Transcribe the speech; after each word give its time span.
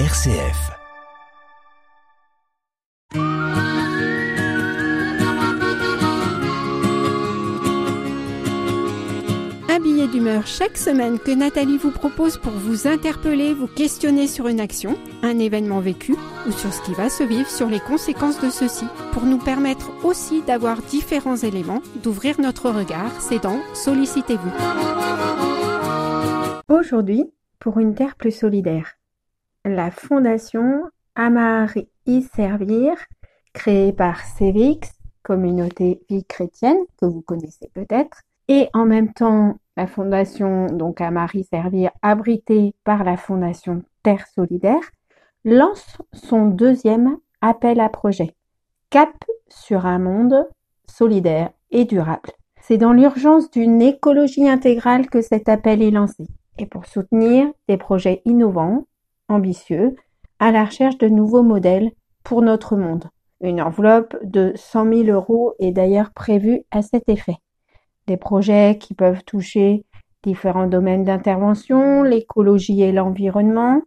RCF. 0.00 0.72
Un 9.68 9.80
billet 9.80 10.08
d'humeur 10.08 10.48
chaque 10.48 10.76
semaine 10.76 11.20
que 11.20 11.30
Nathalie 11.30 11.78
vous 11.78 11.92
propose 11.92 12.38
pour 12.38 12.50
vous 12.50 12.88
interpeller, 12.88 13.54
vous 13.54 13.68
questionner 13.68 14.26
sur 14.26 14.48
une 14.48 14.58
action, 14.58 14.98
un 15.22 15.38
événement 15.38 15.78
vécu 15.78 16.16
ou 16.48 16.50
sur 16.50 16.74
ce 16.74 16.82
qui 16.82 16.94
va 16.94 17.08
se 17.08 17.22
vivre, 17.22 17.48
sur 17.48 17.68
les 17.68 17.78
conséquences 17.78 18.40
de 18.40 18.50
ceci, 18.50 18.86
pour 19.12 19.22
nous 19.22 19.38
permettre 19.38 19.92
aussi 20.04 20.42
d'avoir 20.42 20.82
différents 20.82 21.36
éléments, 21.36 21.82
d'ouvrir 22.02 22.40
notre 22.40 22.68
regard, 22.68 23.12
c'est 23.20 23.44
dans 23.44 23.60
Sollicitez-vous. 23.74 24.50
Aujourd'hui, 26.68 27.30
pour 27.60 27.78
une 27.78 27.94
terre 27.94 28.16
plus 28.16 28.32
solidaire, 28.32 28.96
la 29.64 29.90
fondation 29.90 30.90
Amar 31.14 31.70
y 32.06 32.22
servir, 32.22 32.96
créée 33.52 33.92
par 33.92 34.20
CEVIX, 34.20 34.90
communauté 35.22 36.02
vie 36.10 36.24
chrétienne, 36.24 36.78
que 37.00 37.06
vous 37.06 37.22
connaissez 37.22 37.70
peut-être, 37.72 38.22
et 38.48 38.68
en 38.74 38.84
même 38.84 39.12
temps 39.12 39.56
la 39.76 39.86
fondation 39.86 40.66
donc 40.66 41.00
Amar 41.00 41.34
y 41.34 41.44
servir, 41.44 41.90
abritée 42.02 42.74
par 42.84 43.04
la 43.04 43.16
fondation 43.16 43.82
Terre 44.02 44.26
solidaire, 44.34 44.90
lance 45.44 45.98
son 46.12 46.46
deuxième 46.46 47.16
appel 47.40 47.80
à 47.80 47.88
projet, 47.88 48.34
Cap 48.90 49.12
sur 49.48 49.86
un 49.86 49.98
monde 49.98 50.46
solidaire 50.86 51.50
et 51.70 51.84
durable. 51.84 52.30
C'est 52.60 52.78
dans 52.78 52.92
l'urgence 52.92 53.50
d'une 53.50 53.82
écologie 53.82 54.48
intégrale 54.48 55.08
que 55.08 55.22
cet 55.22 55.48
appel 55.48 55.82
est 55.82 55.90
lancé 55.90 56.26
et 56.58 56.66
pour 56.66 56.86
soutenir 56.86 57.48
des 57.68 57.76
projets 57.76 58.22
innovants, 58.24 58.86
ambitieux, 59.34 59.96
à 60.38 60.50
la 60.50 60.64
recherche 60.64 60.98
de 60.98 61.08
nouveaux 61.08 61.42
modèles 61.42 61.92
pour 62.22 62.42
notre 62.42 62.76
monde. 62.76 63.04
Une 63.40 63.60
enveloppe 63.60 64.16
de 64.22 64.52
100 64.54 64.92
000 64.92 65.02
euros 65.08 65.54
est 65.58 65.72
d'ailleurs 65.72 66.12
prévue 66.12 66.62
à 66.70 66.82
cet 66.82 67.08
effet. 67.08 67.36
Des 68.06 68.16
projets 68.16 68.78
qui 68.78 68.94
peuvent 68.94 69.24
toucher 69.24 69.84
différents 70.22 70.66
domaines 70.66 71.04
d'intervention, 71.04 72.02
l'écologie 72.02 72.82
et 72.82 72.92
l'environnement, 72.92 73.82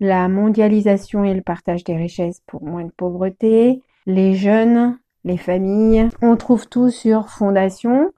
la 0.00 0.28
mondialisation 0.28 1.24
et 1.24 1.34
le 1.34 1.42
partage 1.42 1.84
des 1.84 1.96
richesses 1.96 2.42
pour 2.46 2.62
moins 2.62 2.84
de 2.84 2.92
pauvreté, 2.96 3.82
les 4.06 4.34
jeunes, 4.34 4.98
les 5.24 5.36
familles. 5.36 6.08
On 6.22 6.36
trouve 6.36 6.68
tout 6.68 6.90
sur 6.90 7.28
Fondation, 7.28 8.12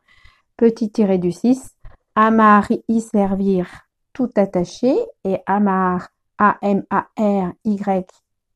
petit-du 0.56 1.32
6, 1.32 1.76
Amar 2.14 2.68
y 2.88 3.00
servir 3.00 3.68
tout 4.12 4.30
attaché 4.36 4.94
et 5.24 5.38
Amar 5.46 6.08
a 6.38 6.58
m 6.62 6.82
a 6.90 7.08
r 7.16 7.54
y 7.64 8.04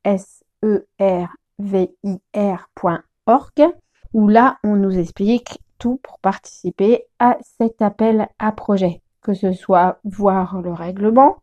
s 0.05 0.45
e 0.63 0.87
r 0.99 1.29
v 1.59 1.91
i 2.03 2.21
r.org 2.35 3.73
où 4.13 4.29
là 4.29 4.59
on 4.65 4.77
nous 4.77 4.99
explique 4.99 5.59
tout 5.79 6.01
pour 6.03 6.19
participer 6.21 7.05
à 7.19 7.37
cet 7.59 7.83
appel 7.83 8.29
à 8.39 8.53
projet, 8.53 9.03
que 9.23 9.35
ce 9.35 9.53
soit 9.53 9.99
voir 10.05 10.63
le 10.63 10.73
règlement 10.73 11.37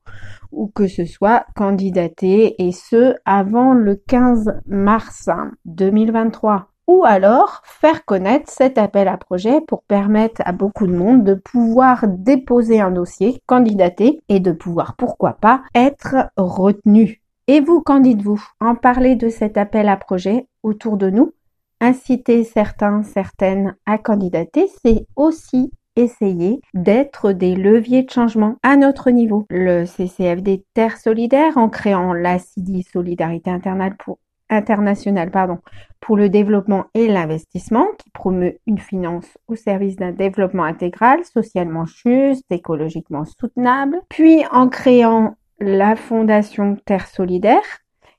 ou 0.51 0.67
que 0.67 0.87
ce 0.87 1.05
soit 1.05 1.45
candidater 1.55 2.55
et 2.63 2.71
ce 2.71 3.15
avant 3.25 3.73
le 3.73 3.95
15 3.95 4.61
mars 4.65 5.29
2023 5.65 6.72
ou 6.87 7.03
alors 7.05 7.61
faire 7.63 8.05
connaître 8.05 8.51
cet 8.51 8.77
appel 8.77 9.07
à 9.07 9.17
projet 9.17 9.61
pour 9.61 9.83
permettre 9.83 10.41
à 10.45 10.51
beaucoup 10.51 10.87
de 10.87 10.95
monde 10.95 11.23
de 11.23 11.33
pouvoir 11.33 12.07
déposer 12.07 12.79
un 12.81 12.91
dossier, 12.91 13.41
candidater 13.45 14.21
et 14.29 14.39
de 14.39 14.51
pouvoir, 14.51 14.95
pourquoi 14.95 15.33
pas, 15.33 15.61
être 15.75 16.29
retenu. 16.37 17.21
Et 17.47 17.59
vous, 17.59 17.81
qu'en 17.81 17.99
dites-vous? 17.99 18.41
En 18.59 18.75
parler 18.75 19.15
de 19.15 19.29
cet 19.29 19.57
appel 19.57 19.89
à 19.89 19.97
projet 19.97 20.47
autour 20.63 20.97
de 20.97 21.09
nous, 21.09 21.33
inciter 21.81 22.43
certains, 22.43 23.03
certaines 23.03 23.75
à 23.85 23.97
candidater, 23.97 24.69
c'est 24.83 25.05
aussi 25.15 25.71
essayer 25.95 26.61
d'être 26.73 27.33
des 27.33 27.55
leviers 27.55 28.03
de 28.03 28.09
changement 28.09 28.55
à 28.63 28.77
notre 28.77 29.11
niveau. 29.11 29.45
Le 29.49 29.85
CCFD 29.85 30.63
Terre 30.73 30.97
Solidaire, 30.97 31.57
en 31.57 31.69
créant 31.69 32.13
la 32.13 32.39
CIDI 32.39 32.83
Solidarité 32.83 33.51
Internationale 33.51 33.97
pour 33.97 34.19
international 34.49 35.31
pardon, 35.31 35.59
pour 35.99 36.17
le 36.17 36.29
développement 36.29 36.85
et 36.93 37.07
l'investissement 37.07 37.87
qui 37.97 38.09
promeut 38.09 38.57
une 38.67 38.79
finance 38.79 39.37
au 39.47 39.55
service 39.55 39.95
d'un 39.95 40.11
développement 40.11 40.63
intégral, 40.63 41.23
socialement 41.23 41.85
juste, 41.85 42.45
écologiquement 42.49 43.25
soutenable, 43.25 44.01
puis 44.09 44.43
en 44.51 44.67
créant 44.67 45.35
la 45.59 45.95
Fondation 45.95 46.77
Terre 46.85 47.07
Solidaire 47.07 47.61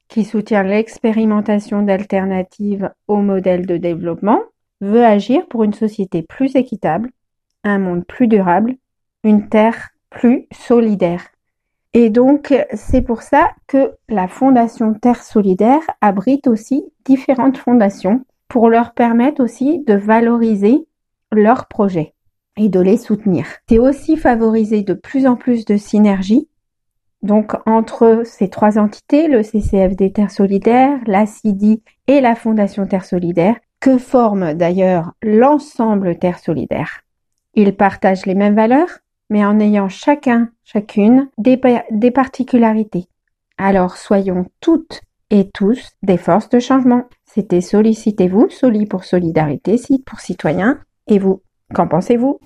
qui 0.08 0.24
soutient 0.24 0.62
l'expérimentation 0.62 1.82
d'alternatives 1.82 2.90
au 3.08 3.16
modèle 3.16 3.66
de 3.66 3.76
développement, 3.76 4.40
veut 4.80 5.04
agir 5.04 5.46
pour 5.48 5.64
une 5.64 5.72
société 5.72 6.22
plus 6.22 6.56
équitable, 6.56 7.10
un 7.64 7.78
monde 7.78 8.04
plus 8.06 8.28
durable, 8.28 8.76
une 9.24 9.48
terre 9.48 9.90
plus 10.10 10.46
solidaire. 10.52 11.24
Et 11.94 12.10
donc, 12.10 12.54
c'est 12.74 13.02
pour 13.02 13.22
ça 13.22 13.52
que 13.66 13.92
la 14.08 14.28
Fondation 14.28 14.94
Terre 14.94 15.22
Solidaire 15.22 15.82
abrite 16.00 16.46
aussi 16.46 16.84
différentes 17.04 17.56
fondations 17.56 18.24
pour 18.48 18.68
leur 18.68 18.92
permettre 18.92 19.42
aussi 19.42 19.78
de 19.84 19.94
valoriser 19.94 20.86
leurs 21.32 21.66
projets 21.66 22.14
et 22.56 22.68
de 22.68 22.80
les 22.80 22.96
soutenir. 22.96 23.46
C'est 23.68 23.78
aussi 23.78 24.16
favoriser 24.16 24.82
de 24.82 24.94
plus 24.94 25.26
en 25.26 25.36
plus 25.36 25.64
de 25.64 25.76
synergies 25.76 26.48
donc 27.24 27.54
entre 27.64 28.20
ces 28.26 28.50
trois 28.50 28.78
entités, 28.78 29.28
le 29.28 29.42
CCFD 29.42 30.12
Terre 30.12 30.30
Solidaire, 30.30 31.00
la 31.06 31.24
CIDI 31.24 31.82
et 32.06 32.20
la 32.20 32.34
Fondation 32.34 32.86
Terre 32.86 33.06
Solidaire, 33.06 33.56
que 33.80 33.96
forment 33.96 34.52
d'ailleurs 34.52 35.12
l'ensemble 35.22 36.18
Terre 36.18 36.38
Solidaire. 36.38 37.00
Ils 37.54 37.74
partagent 37.74 38.26
les 38.26 38.34
mêmes 38.34 38.54
valeurs, 38.54 38.98
mais 39.30 39.44
en 39.44 39.58
ayant 39.60 39.88
chacun, 39.88 40.50
chacune, 40.64 41.28
des, 41.38 42.10
particularités. 42.10 43.06
Alors 43.58 43.96
soyons 43.96 44.46
toutes 44.60 45.02
et 45.30 45.50
tous 45.50 45.92
des 46.02 46.16
forces 46.16 46.48
de 46.48 46.58
changement. 46.58 47.04
C'était 47.24 47.60
Sollicitez-vous, 47.60 48.50
Soli 48.50 48.86
pour 48.86 49.04
solidarité, 49.04 49.76
Cite 49.78 50.04
pour 50.04 50.20
citoyens. 50.20 50.80
Et 51.06 51.18
vous, 51.18 51.42
qu'en 51.74 51.88
pensez-vous? 51.88 52.38